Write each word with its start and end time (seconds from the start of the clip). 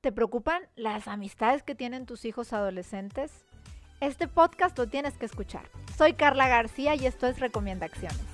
¿Te 0.00 0.12
preocupan 0.12 0.62
las 0.76 1.08
amistades 1.08 1.62
que 1.62 1.74
tienen 1.74 2.06
tus 2.06 2.24
hijos 2.24 2.54
adolescentes? 2.54 3.44
Este 4.00 4.28
podcast 4.28 4.78
lo 4.78 4.86
tienes 4.86 5.18
que 5.18 5.26
escuchar. 5.26 5.68
Soy 5.98 6.14
Carla 6.14 6.48
García 6.48 6.94
y 6.94 7.04
esto 7.04 7.26
es 7.26 7.38
Recomienda 7.38 7.84
Acciones. 7.84 8.29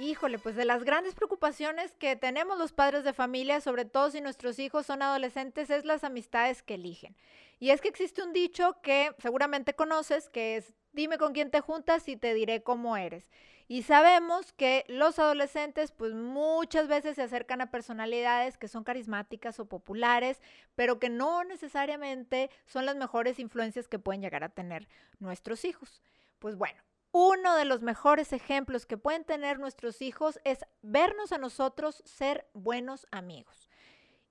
Híjole, 0.00 0.38
pues 0.38 0.56
de 0.56 0.64
las 0.64 0.82
grandes 0.82 1.14
preocupaciones 1.14 1.92
que 1.92 2.16
tenemos 2.16 2.56
los 2.56 2.72
padres 2.72 3.04
de 3.04 3.12
familia, 3.12 3.60
sobre 3.60 3.84
todo 3.84 4.10
si 4.10 4.22
nuestros 4.22 4.58
hijos 4.58 4.86
son 4.86 5.02
adolescentes, 5.02 5.68
es 5.68 5.84
las 5.84 6.04
amistades 6.04 6.62
que 6.62 6.76
eligen. 6.76 7.14
Y 7.58 7.68
es 7.68 7.82
que 7.82 7.88
existe 7.88 8.22
un 8.22 8.32
dicho 8.32 8.80
que 8.82 9.14
seguramente 9.18 9.74
conoces, 9.74 10.30
que 10.30 10.56
es, 10.56 10.72
dime 10.94 11.18
con 11.18 11.34
quién 11.34 11.50
te 11.50 11.60
juntas 11.60 12.08
y 12.08 12.16
te 12.16 12.32
diré 12.32 12.62
cómo 12.62 12.96
eres. 12.96 13.28
Y 13.68 13.82
sabemos 13.82 14.54
que 14.54 14.86
los 14.88 15.18
adolescentes 15.18 15.92
pues 15.92 16.14
muchas 16.14 16.88
veces 16.88 17.16
se 17.16 17.22
acercan 17.22 17.60
a 17.60 17.70
personalidades 17.70 18.56
que 18.56 18.68
son 18.68 18.84
carismáticas 18.84 19.60
o 19.60 19.66
populares, 19.66 20.40
pero 20.76 20.98
que 20.98 21.10
no 21.10 21.44
necesariamente 21.44 22.48
son 22.64 22.86
las 22.86 22.96
mejores 22.96 23.38
influencias 23.38 23.86
que 23.86 23.98
pueden 23.98 24.22
llegar 24.22 24.44
a 24.44 24.48
tener 24.48 24.88
nuestros 25.18 25.66
hijos. 25.66 26.00
Pues 26.38 26.56
bueno, 26.56 26.80
uno 27.12 27.56
de 27.56 27.64
los 27.64 27.82
mejores 27.82 28.32
ejemplos 28.32 28.86
que 28.86 28.96
pueden 28.96 29.24
tener 29.24 29.58
nuestros 29.58 30.00
hijos 30.02 30.38
es 30.44 30.64
vernos 30.82 31.32
a 31.32 31.38
nosotros 31.38 32.02
ser 32.04 32.46
buenos 32.54 33.06
amigos. 33.10 33.68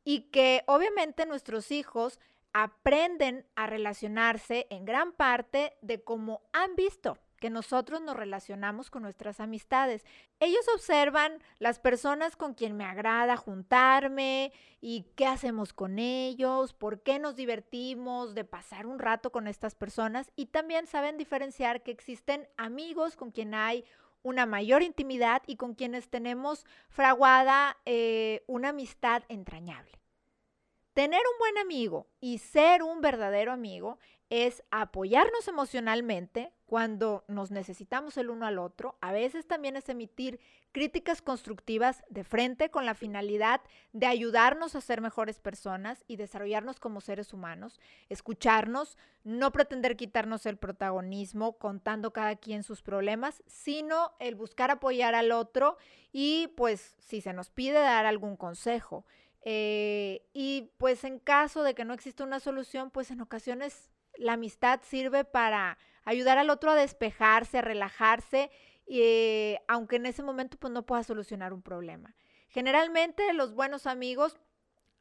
Y 0.03 0.29
que 0.31 0.63
obviamente 0.65 1.25
nuestros 1.25 1.71
hijos 1.71 2.19
aprenden 2.53 3.45
a 3.55 3.67
relacionarse 3.67 4.67
en 4.69 4.85
gran 4.85 5.11
parte 5.11 5.77
de 5.81 6.03
cómo 6.03 6.41
han 6.53 6.75
visto 6.75 7.17
que 7.39 7.49
nosotros 7.49 8.01
nos 8.01 8.15
relacionamos 8.15 8.89
con 8.89 9.03
nuestras 9.03 9.39
amistades. 9.39 10.05
Ellos 10.39 10.65
observan 10.73 11.41
las 11.57 11.79
personas 11.79 12.35
con 12.35 12.53
quien 12.53 12.77
me 12.77 12.85
agrada 12.85 13.37
juntarme 13.37 14.51
y 14.81 15.07
qué 15.15 15.25
hacemos 15.25 15.73
con 15.73 15.99
ellos, 15.99 16.73
por 16.73 17.01
qué 17.01 17.19
nos 17.19 17.35
divertimos 17.35 18.35
de 18.35 18.43
pasar 18.43 18.85
un 18.85 18.99
rato 18.99 19.31
con 19.31 19.47
estas 19.47 19.75
personas 19.75 20.31
y 20.35 20.47
también 20.47 20.87
saben 20.87 21.17
diferenciar 21.17 21.83
que 21.83 21.91
existen 21.91 22.47
amigos 22.57 23.15
con 23.15 23.31
quien 23.31 23.53
hay 23.53 23.85
una 24.21 24.45
mayor 24.45 24.83
intimidad 24.83 25.41
y 25.47 25.55
con 25.55 25.75
quienes 25.75 26.09
tenemos 26.09 26.65
fraguada 26.89 27.77
eh, 27.85 28.43
una 28.47 28.69
amistad 28.69 29.23
entrañable. 29.29 29.99
Tener 30.93 31.21
un 31.21 31.39
buen 31.39 31.57
amigo 31.59 32.07
y 32.19 32.39
ser 32.39 32.83
un 32.83 32.99
verdadero 32.99 33.53
amigo 33.53 33.99
es 34.29 34.63
apoyarnos 34.69 35.47
emocionalmente 35.47 36.53
cuando 36.67 37.25
nos 37.27 37.49
necesitamos 37.49 38.15
el 38.17 38.29
uno 38.29 38.45
al 38.45 38.59
otro. 38.59 38.95
A 39.01 39.11
veces 39.11 39.47
también 39.47 39.75
es 39.75 39.89
emitir 39.89 40.39
críticas 40.71 41.23
constructivas 41.23 42.03
de 42.09 42.23
frente 42.23 42.69
con 42.69 42.85
la 42.85 42.93
finalidad 42.93 43.61
de 43.91 44.05
ayudarnos 44.05 44.75
a 44.75 44.81
ser 44.81 45.01
mejores 45.01 45.39
personas 45.39 46.03
y 46.07 46.17
desarrollarnos 46.17 46.79
como 46.79 47.01
seres 47.01 47.33
humanos, 47.33 47.79
escucharnos, 48.07 48.99
no 49.23 49.51
pretender 49.51 49.95
quitarnos 49.95 50.45
el 50.45 50.57
protagonismo 50.57 51.57
contando 51.57 52.13
cada 52.13 52.35
quien 52.35 52.61
sus 52.61 52.83
problemas, 52.83 53.41
sino 53.47 54.11
el 54.19 54.35
buscar 54.35 54.69
apoyar 54.69 55.15
al 55.15 55.31
otro 55.31 55.77
y 56.11 56.53
pues 56.55 56.95
si 56.99 57.21
se 57.21 57.33
nos 57.33 57.49
pide 57.49 57.79
dar 57.79 58.05
algún 58.05 58.37
consejo. 58.37 59.05
Eh, 59.41 60.27
y 60.33 60.69
pues 60.77 61.03
en 61.03 61.17
caso 61.17 61.63
de 61.63 61.73
que 61.73 61.85
no 61.85 61.95
exista 61.95 62.23
una 62.23 62.39
solución, 62.39 62.91
pues 62.91 63.09
en 63.09 63.21
ocasiones 63.21 63.89
la 64.19 64.33
amistad 64.33 64.81
sirve 64.83 65.23
para 65.23 65.77
ayudar 66.03 66.37
al 66.37 66.49
otro 66.49 66.71
a 66.71 66.75
despejarse, 66.75 67.57
a 67.59 67.61
relajarse, 67.61 68.51
eh, 68.87 69.59
aunque 69.67 69.95
en 69.95 70.05
ese 70.05 70.23
momento 70.23 70.57
pues 70.57 70.71
no 70.73 70.85
pueda 70.85 71.03
solucionar 71.03 71.53
un 71.53 71.61
problema. 71.61 72.15
Generalmente 72.49 73.33
los 73.33 73.53
buenos 73.53 73.87
amigos 73.87 74.39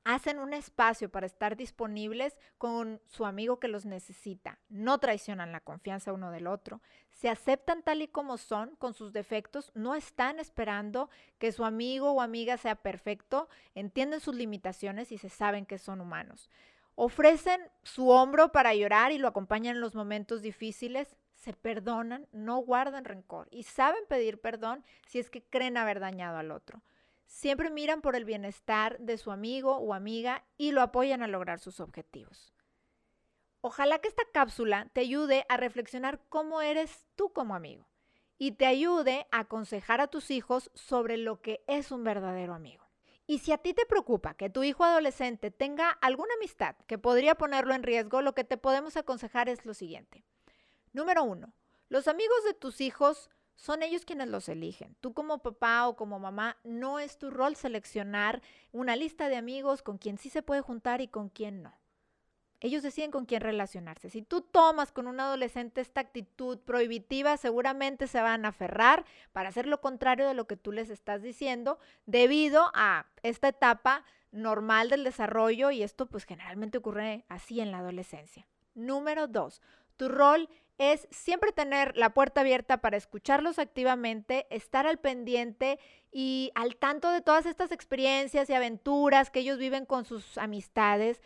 hacen 0.04 0.38
un 0.38 0.54
espacio 0.54 1.10
para 1.10 1.26
estar 1.26 1.56
disponibles 1.56 2.38
con 2.56 3.00
su 3.06 3.26
amigo 3.26 3.60
que 3.60 3.68
los 3.68 3.84
necesita, 3.84 4.58
no 4.68 4.98
traicionan 4.98 5.52
la 5.52 5.60
confianza 5.60 6.12
uno 6.12 6.30
del 6.30 6.46
otro, 6.46 6.80
se 7.10 7.28
aceptan 7.28 7.82
tal 7.82 8.00
y 8.00 8.08
como 8.08 8.38
son 8.38 8.76
con 8.76 8.94
sus 8.94 9.12
defectos, 9.12 9.70
no 9.74 9.94
están 9.94 10.38
esperando 10.38 11.10
que 11.38 11.52
su 11.52 11.64
amigo 11.64 12.12
o 12.12 12.22
amiga 12.22 12.56
sea 12.56 12.76
perfecto, 12.76 13.48
entienden 13.74 14.20
sus 14.20 14.34
limitaciones 14.34 15.12
y 15.12 15.18
se 15.18 15.28
saben 15.28 15.66
que 15.66 15.78
son 15.78 16.00
humanos. 16.00 16.48
Ofrecen 17.00 17.60
su 17.84 18.08
hombro 18.08 18.50
para 18.50 18.74
llorar 18.74 19.12
y 19.12 19.18
lo 19.18 19.28
acompañan 19.28 19.76
en 19.76 19.80
los 19.80 19.94
momentos 19.94 20.42
difíciles, 20.42 21.14
se 21.32 21.52
perdonan, 21.52 22.26
no 22.32 22.56
guardan 22.56 23.04
rencor 23.04 23.46
y 23.52 23.62
saben 23.62 24.02
pedir 24.08 24.40
perdón 24.40 24.84
si 25.06 25.20
es 25.20 25.30
que 25.30 25.44
creen 25.44 25.76
haber 25.76 26.00
dañado 26.00 26.38
al 26.38 26.50
otro. 26.50 26.82
Siempre 27.24 27.70
miran 27.70 28.00
por 28.00 28.16
el 28.16 28.24
bienestar 28.24 28.98
de 28.98 29.16
su 29.16 29.30
amigo 29.30 29.76
o 29.76 29.94
amiga 29.94 30.44
y 30.56 30.72
lo 30.72 30.82
apoyan 30.82 31.22
a 31.22 31.28
lograr 31.28 31.60
sus 31.60 31.78
objetivos. 31.78 32.52
Ojalá 33.60 34.00
que 34.00 34.08
esta 34.08 34.24
cápsula 34.34 34.90
te 34.92 35.02
ayude 35.02 35.46
a 35.48 35.56
reflexionar 35.56 36.20
cómo 36.28 36.62
eres 36.62 37.06
tú 37.14 37.32
como 37.32 37.54
amigo 37.54 37.86
y 38.38 38.52
te 38.56 38.66
ayude 38.66 39.28
a 39.30 39.38
aconsejar 39.38 40.00
a 40.00 40.08
tus 40.08 40.32
hijos 40.32 40.72
sobre 40.74 41.16
lo 41.16 41.42
que 41.42 41.62
es 41.68 41.92
un 41.92 42.02
verdadero 42.02 42.54
amigo. 42.54 42.87
Y 43.30 43.40
si 43.40 43.52
a 43.52 43.58
ti 43.58 43.74
te 43.74 43.84
preocupa 43.84 44.32
que 44.32 44.48
tu 44.48 44.64
hijo 44.64 44.84
adolescente 44.84 45.50
tenga 45.50 45.90
alguna 45.90 46.32
amistad 46.38 46.76
que 46.86 46.96
podría 46.96 47.34
ponerlo 47.34 47.74
en 47.74 47.82
riesgo, 47.82 48.22
lo 48.22 48.34
que 48.34 48.42
te 48.42 48.56
podemos 48.56 48.96
aconsejar 48.96 49.50
es 49.50 49.66
lo 49.66 49.74
siguiente. 49.74 50.24
Número 50.94 51.22
uno, 51.22 51.52
los 51.90 52.08
amigos 52.08 52.42
de 52.46 52.54
tus 52.54 52.80
hijos 52.80 53.28
son 53.54 53.82
ellos 53.82 54.06
quienes 54.06 54.28
los 54.28 54.48
eligen. 54.48 54.96
Tú 55.00 55.12
como 55.12 55.42
papá 55.42 55.88
o 55.88 55.94
como 55.94 56.18
mamá 56.18 56.56
no 56.64 56.98
es 56.98 57.18
tu 57.18 57.28
rol 57.28 57.54
seleccionar 57.54 58.40
una 58.72 58.96
lista 58.96 59.28
de 59.28 59.36
amigos 59.36 59.82
con 59.82 59.98
quien 59.98 60.16
sí 60.16 60.30
se 60.30 60.42
puede 60.42 60.62
juntar 60.62 61.02
y 61.02 61.08
con 61.08 61.28
quien 61.28 61.62
no. 61.62 61.78
Ellos 62.60 62.82
deciden 62.82 63.10
con 63.10 63.24
quién 63.24 63.40
relacionarse. 63.40 64.10
Si 64.10 64.22
tú 64.22 64.40
tomas 64.40 64.90
con 64.90 65.06
un 65.06 65.20
adolescente 65.20 65.80
esta 65.80 66.00
actitud 66.00 66.58
prohibitiva, 66.58 67.36
seguramente 67.36 68.08
se 68.08 68.20
van 68.20 68.44
a 68.44 68.48
aferrar 68.48 69.04
para 69.32 69.48
hacer 69.48 69.66
lo 69.66 69.80
contrario 69.80 70.26
de 70.26 70.34
lo 70.34 70.46
que 70.46 70.56
tú 70.56 70.72
les 70.72 70.90
estás 70.90 71.22
diciendo 71.22 71.78
debido 72.06 72.70
a 72.74 73.06
esta 73.22 73.48
etapa 73.48 74.04
normal 74.32 74.90
del 74.90 75.04
desarrollo 75.04 75.70
y 75.70 75.82
esto 75.82 76.06
pues 76.06 76.24
generalmente 76.24 76.78
ocurre 76.78 77.24
así 77.28 77.60
en 77.60 77.70
la 77.70 77.78
adolescencia. 77.78 78.46
Número 78.74 79.28
dos, 79.28 79.62
tu 79.96 80.08
rol 80.08 80.48
es 80.78 81.08
siempre 81.10 81.52
tener 81.52 81.96
la 81.96 82.14
puerta 82.14 82.42
abierta 82.42 82.80
para 82.80 82.96
escucharlos 82.96 83.58
activamente, 83.58 84.46
estar 84.50 84.86
al 84.86 84.98
pendiente 84.98 85.78
y 86.12 86.52
al 86.54 86.76
tanto 86.76 87.10
de 87.10 87.20
todas 87.20 87.46
estas 87.46 87.72
experiencias 87.72 88.48
y 88.48 88.54
aventuras 88.54 89.30
que 89.30 89.40
ellos 89.40 89.58
viven 89.58 89.86
con 89.86 90.04
sus 90.04 90.38
amistades, 90.38 91.20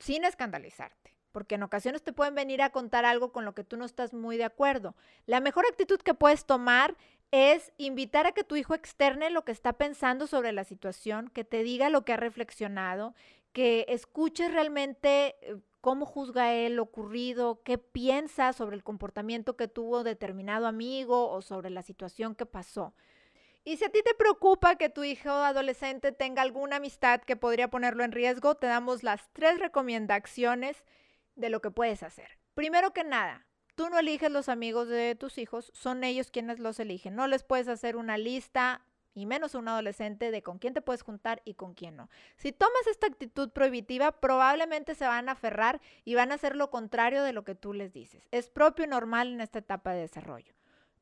sin 0.00 0.24
escandalizarte, 0.24 1.14
porque 1.30 1.54
en 1.54 1.62
ocasiones 1.62 2.02
te 2.02 2.12
pueden 2.12 2.34
venir 2.34 2.62
a 2.62 2.70
contar 2.70 3.04
algo 3.04 3.30
con 3.30 3.44
lo 3.44 3.54
que 3.54 3.62
tú 3.62 3.76
no 3.76 3.84
estás 3.84 4.12
muy 4.12 4.36
de 4.36 4.44
acuerdo. 4.44 4.96
La 5.26 5.40
mejor 5.40 5.66
actitud 5.66 6.00
que 6.00 6.14
puedes 6.14 6.46
tomar 6.46 6.96
es 7.30 7.72
invitar 7.78 8.26
a 8.26 8.32
que 8.32 8.42
tu 8.42 8.56
hijo 8.56 8.74
externe 8.74 9.30
lo 9.30 9.44
que 9.44 9.52
está 9.52 9.74
pensando 9.74 10.26
sobre 10.26 10.52
la 10.52 10.64
situación, 10.64 11.28
que 11.28 11.44
te 11.44 11.62
diga 11.62 11.88
lo 11.88 12.04
que 12.04 12.14
ha 12.14 12.16
reflexionado, 12.16 13.14
que 13.52 13.86
escuches 13.88 14.52
realmente 14.52 15.36
eh, 15.42 15.56
cómo 15.80 16.06
juzga 16.06 16.54
él 16.54 16.76
lo 16.76 16.82
ocurrido, 16.82 17.62
qué 17.62 17.78
piensa 17.78 18.52
sobre 18.52 18.76
el 18.76 18.82
comportamiento 18.82 19.56
que 19.56 19.68
tuvo 19.68 20.02
determinado 20.02 20.66
amigo 20.66 21.30
o 21.30 21.42
sobre 21.42 21.70
la 21.70 21.82
situación 21.82 22.34
que 22.34 22.46
pasó. 22.46 22.94
Y 23.64 23.76
si 23.76 23.84
a 23.84 23.90
ti 23.90 24.00
te 24.02 24.14
preocupa 24.14 24.76
que 24.76 24.88
tu 24.88 25.04
hijo 25.04 25.30
adolescente 25.30 26.12
tenga 26.12 26.42
alguna 26.42 26.76
amistad 26.76 27.20
que 27.20 27.36
podría 27.36 27.68
ponerlo 27.68 28.04
en 28.04 28.12
riesgo, 28.12 28.54
te 28.54 28.66
damos 28.66 29.02
las 29.02 29.28
tres 29.32 29.58
recomendaciones 29.58 30.82
de 31.36 31.50
lo 31.50 31.60
que 31.60 31.70
puedes 31.70 32.02
hacer. 32.02 32.38
Primero 32.54 32.92
que 32.92 33.04
nada, 33.04 33.46
tú 33.74 33.90
no 33.90 33.98
eliges 33.98 34.30
los 34.30 34.48
amigos 34.48 34.88
de 34.88 35.14
tus 35.14 35.38
hijos, 35.38 35.70
son 35.74 36.04
ellos 36.04 36.30
quienes 36.30 36.58
los 36.58 36.80
eligen. 36.80 37.14
No 37.14 37.26
les 37.26 37.42
puedes 37.42 37.68
hacer 37.68 37.96
una 37.96 38.16
lista 38.16 38.82
y 39.12 39.26
menos 39.26 39.54
a 39.54 39.58
un 39.58 39.68
adolescente 39.68 40.30
de 40.30 40.42
con 40.42 40.58
quién 40.58 40.72
te 40.72 40.82
puedes 40.82 41.02
juntar 41.02 41.42
y 41.44 41.54
con 41.54 41.74
quién 41.74 41.96
no. 41.96 42.08
Si 42.36 42.52
tomas 42.52 42.86
esta 42.86 43.08
actitud 43.08 43.50
prohibitiva, 43.50 44.12
probablemente 44.20 44.94
se 44.94 45.06
van 45.06 45.28
a 45.28 45.32
aferrar 45.32 45.80
y 46.04 46.14
van 46.14 46.32
a 46.32 46.36
hacer 46.36 46.56
lo 46.56 46.70
contrario 46.70 47.22
de 47.22 47.32
lo 47.32 47.44
que 47.44 47.54
tú 47.54 47.74
les 47.74 47.92
dices. 47.92 48.28
Es 48.30 48.48
propio 48.48 48.84
y 48.84 48.88
normal 48.88 49.32
en 49.32 49.40
esta 49.40 49.58
etapa 49.58 49.92
de 49.92 50.00
desarrollo. 50.00 50.54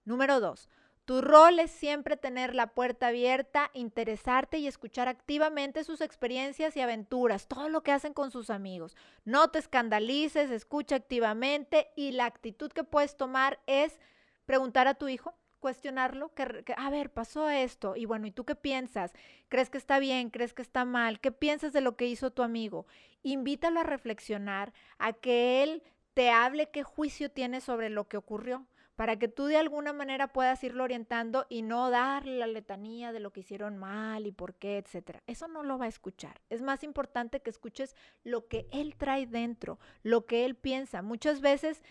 Número 0.04 0.40
dos, 0.40 0.68
tu 1.08 1.22
rol 1.22 1.58
es 1.58 1.70
siempre 1.70 2.18
tener 2.18 2.54
la 2.54 2.74
puerta 2.74 3.06
abierta, 3.06 3.70
interesarte 3.72 4.58
y 4.58 4.66
escuchar 4.66 5.08
activamente 5.08 5.82
sus 5.82 6.02
experiencias 6.02 6.76
y 6.76 6.82
aventuras, 6.82 7.48
todo 7.48 7.70
lo 7.70 7.82
que 7.82 7.92
hacen 7.92 8.12
con 8.12 8.30
sus 8.30 8.50
amigos. 8.50 8.94
No 9.24 9.48
te 9.48 9.58
escandalices, 9.58 10.50
escucha 10.50 10.96
activamente 10.96 11.88
y 11.96 12.12
la 12.12 12.26
actitud 12.26 12.70
que 12.70 12.84
puedes 12.84 13.16
tomar 13.16 13.58
es 13.66 13.98
preguntar 14.44 14.86
a 14.86 14.96
tu 14.96 15.08
hijo 15.08 15.34
cuestionarlo, 15.60 16.34
que, 16.34 16.74
a 16.76 16.90
ver, 16.90 17.10
pasó 17.10 17.48
esto, 17.48 17.96
y 17.96 18.04
bueno, 18.04 18.26
¿y 18.26 18.30
tú 18.30 18.44
qué 18.44 18.54
piensas? 18.54 19.14
¿Crees 19.48 19.70
que 19.70 19.78
está 19.78 19.98
bien? 20.00 20.28
¿Crees 20.28 20.52
que 20.52 20.60
está 20.60 20.84
mal? 20.84 21.20
¿Qué 21.20 21.32
piensas 21.32 21.72
de 21.72 21.80
lo 21.80 21.96
que 21.96 22.04
hizo 22.04 22.32
tu 22.32 22.42
amigo? 22.42 22.86
Invítalo 23.22 23.80
a 23.80 23.82
reflexionar, 23.82 24.74
a 24.98 25.14
que 25.14 25.62
él 25.62 25.82
te 26.12 26.28
hable 26.28 26.68
qué 26.68 26.82
juicio 26.82 27.30
tiene 27.30 27.62
sobre 27.62 27.88
lo 27.88 28.08
que 28.08 28.18
ocurrió, 28.18 28.66
para 28.98 29.16
que 29.16 29.28
tú 29.28 29.44
de 29.44 29.56
alguna 29.56 29.92
manera 29.92 30.32
puedas 30.32 30.64
irlo 30.64 30.82
orientando 30.82 31.46
y 31.48 31.62
no 31.62 31.88
darle 31.88 32.36
la 32.36 32.48
letanía 32.48 33.12
de 33.12 33.20
lo 33.20 33.32
que 33.32 33.40
hicieron 33.40 33.78
mal 33.78 34.26
y 34.26 34.32
por 34.32 34.56
qué, 34.56 34.76
etcétera. 34.76 35.22
Eso 35.28 35.46
no 35.46 35.62
lo 35.62 35.78
va 35.78 35.84
a 35.84 35.88
escuchar. 35.88 36.40
Es 36.50 36.62
más 36.62 36.82
importante 36.82 37.38
que 37.38 37.48
escuches 37.48 37.94
lo 38.24 38.48
que 38.48 38.66
él 38.72 38.96
trae 38.96 39.28
dentro, 39.28 39.78
lo 40.02 40.26
que 40.26 40.44
él 40.44 40.56
piensa. 40.56 41.00
Muchas 41.00 41.40
veces 41.40 41.84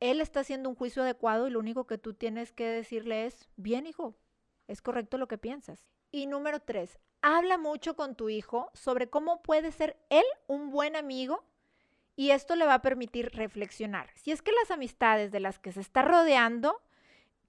él 0.00 0.20
está 0.20 0.40
haciendo 0.40 0.68
un 0.68 0.74
juicio 0.74 1.04
adecuado 1.04 1.46
y 1.46 1.52
lo 1.52 1.60
único 1.60 1.86
que 1.86 1.98
tú 1.98 2.14
tienes 2.14 2.50
que 2.50 2.66
decirle 2.66 3.26
es, 3.26 3.48
bien 3.54 3.86
hijo, 3.86 4.16
es 4.66 4.82
correcto 4.82 5.18
lo 5.18 5.28
que 5.28 5.38
piensas. 5.38 5.86
Y 6.10 6.26
número 6.26 6.58
tres, 6.58 6.98
habla 7.22 7.58
mucho 7.58 7.94
con 7.94 8.16
tu 8.16 8.28
hijo 8.28 8.72
sobre 8.74 9.08
cómo 9.08 9.40
puede 9.40 9.70
ser 9.70 10.04
él 10.08 10.24
un 10.48 10.72
buen 10.72 10.96
amigo 10.96 11.44
y 12.20 12.32
esto 12.32 12.54
le 12.54 12.66
va 12.66 12.74
a 12.74 12.82
permitir 12.82 13.30
reflexionar. 13.32 14.10
Si 14.14 14.30
es 14.30 14.42
que 14.42 14.52
las 14.52 14.70
amistades 14.70 15.32
de 15.32 15.40
las 15.40 15.58
que 15.58 15.72
se 15.72 15.80
está 15.80 16.02
rodeando 16.02 16.82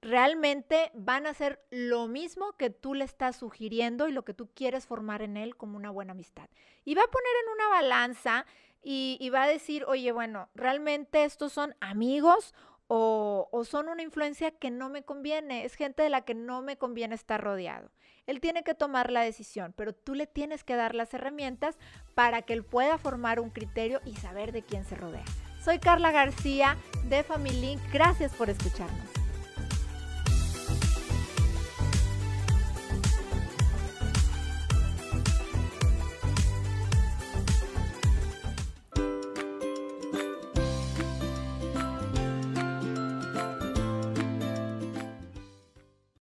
realmente 0.02 0.92
van 0.94 1.28
a 1.28 1.34
ser 1.34 1.62
lo 1.72 2.08
mismo 2.08 2.54
que 2.54 2.70
tú 2.70 2.94
le 2.94 3.04
estás 3.04 3.36
sugiriendo 3.36 4.08
y 4.08 4.14
lo 4.14 4.24
que 4.24 4.34
tú 4.34 4.48
quieres 4.56 4.88
formar 4.88 5.24
en 5.24 5.36
él 5.36 5.58
como 5.58 5.76
una 5.76 5.90
buena 5.90 6.14
amistad. 6.14 6.48
Y 6.86 6.96
va 6.96 7.02
a 7.02 7.12
poner 7.12 7.32
en 7.44 7.54
una 7.54 7.68
balanza 7.68 8.46
y, 8.82 9.30
va 9.30 9.44
a 9.44 9.48
decir, 9.50 9.84
oye, 9.90 10.14
bueno, 10.14 10.48
realmente 10.56 11.26
estos 11.26 11.52
son 11.52 11.76
amigos 11.82 12.56
o, 12.94 13.64
son 13.64 13.88
una 13.88 14.02
influencia 14.02 14.52
que 14.52 14.70
no 14.70 14.90
me 14.90 15.04
conviene, 15.04 15.64
es 15.64 15.76
gente 15.76 16.04
de 16.04 16.10
la 16.10 16.22
que 16.22 16.34
no 16.34 16.62
me 16.62 16.78
conviene 16.78 17.16
estar 17.16 17.42
rodeado. 17.42 17.90
Él 18.28 18.42
tiene 18.42 18.64
que 18.64 18.76
tomar 18.76 19.12
la 19.12 19.22
decisión, 19.22 19.74
pero 19.78 19.94
tú 19.94 20.14
le 20.14 20.28
tienes 20.28 20.66
que 20.66 20.76
dar 20.76 20.94
las 20.94 21.14
herramientas 21.14 21.78
para 22.16 22.42
que 22.42 22.52
él 22.52 22.66
pueda 22.66 22.98
formar 22.98 23.40
un 23.40 23.50
criterio 23.50 24.02
y 24.06 24.16
saber 24.18 24.52
de 24.52 24.64
quién 24.64 24.84
se 24.84 24.96
rodea. 24.96 25.24
Soy 25.64 25.80
Carla 25.80 26.12
García 26.12 26.76
de 27.06 27.24
Family 27.24 27.62
Link. 27.62 27.82
Gracias 27.94 28.34
por 28.34 28.50
escucharnos. 28.50 29.21